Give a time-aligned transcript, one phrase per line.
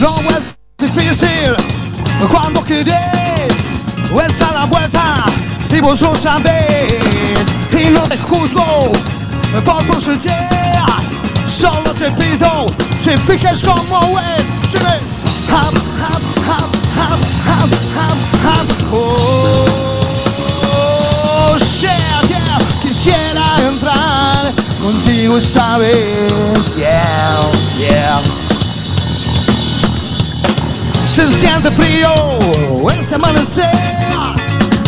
[0.00, 1.54] No es difícil
[2.30, 3.52] cuando quieres,
[4.26, 5.24] es a la vuelta
[5.70, 6.98] y vos lo sabéis.
[7.72, 8.92] Y no te juzgo
[9.64, 10.86] por tus ideas,
[11.46, 12.66] solo te pido
[13.10, 14.44] te fijes como es.
[14.70, 15.00] Sí, ve.
[15.50, 18.68] Hap, hap, hap, hap, hap, hap, hap.
[18.92, 19.56] Oh,
[21.80, 22.58] yeah, yeah.
[22.82, 26.76] Quisiera entrar contigo esta vez.
[26.76, 27.59] Yeah.
[31.14, 32.08] Se siente frío
[32.98, 33.70] ese amanecer,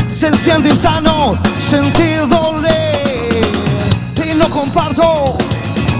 [0.08, 3.42] se siente insano sentir doler
[4.24, 5.36] y no comparto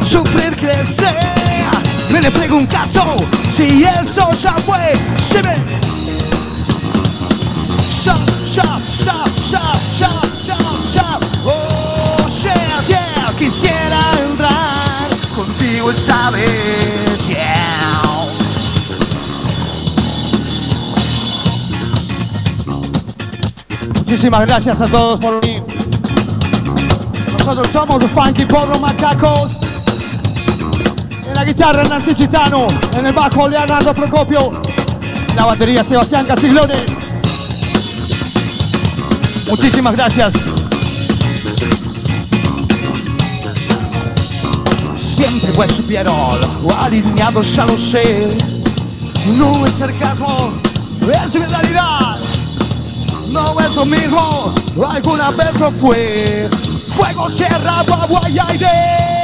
[0.00, 1.18] sufrir crecer.
[2.10, 3.16] Me le pego un cacho
[3.50, 4.92] si eso ya fue.
[5.42, 5.56] Ve.
[7.82, 8.14] Sha,
[8.46, 9.60] sha, sha, sha,
[9.98, 10.10] sha,
[10.40, 10.58] sha,
[10.88, 11.20] sha.
[11.44, 13.32] Oh, yeah, yeah.
[13.36, 17.26] Quisiera entrar contigo esta vez.
[17.28, 17.81] Yeah.
[24.12, 25.62] Muchísimas gracias a todos por venir.
[27.38, 29.52] Nosotros somos los Funky Pobres Macacos.
[31.26, 34.52] En la guitarra Nancy Chitano, en el bajo Leonardo Procopio,
[35.30, 36.74] en la batería Sebastián Castiglione.
[39.48, 40.34] Muchísimas gracias.
[44.96, 46.38] Siempre fue superior,
[46.80, 48.36] alineado ya lo sé.
[49.38, 50.52] No es sarcasmo,
[51.00, 51.91] es realidad.
[53.80, 54.54] Mismo,
[54.86, 56.48] alguna vez lo fue.
[56.94, 59.21] Fuego, tierra, agua y aire.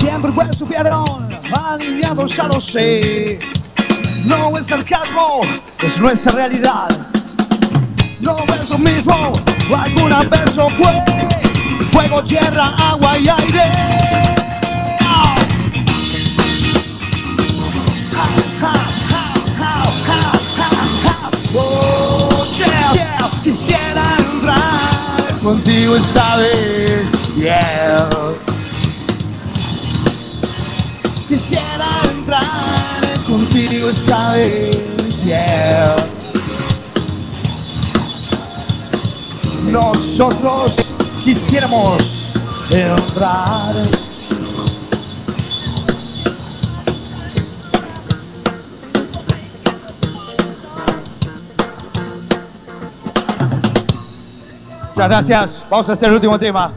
[0.00, 3.38] Siempre fue supieron, alineado ya lo sé.
[4.26, 5.42] No es sarcasmo,
[5.82, 6.88] es nuestra realidad.
[8.20, 9.32] No es lo mismo,
[9.76, 11.04] alguna vez lo fue.
[11.92, 13.72] Fuego, tierra, agua y aire.
[21.52, 23.30] Oh, yeah.
[23.42, 27.10] Quisiera entrar contigo esta vez.
[27.36, 28.49] Yeah.
[31.30, 34.76] Quisiera entrar contigo esta vez.
[39.70, 40.74] Nosotros
[41.22, 42.32] quisiéramos
[42.72, 43.74] entrar.
[54.88, 55.64] Muchas gracias.
[55.70, 56.72] Vamos a hacer el último tema.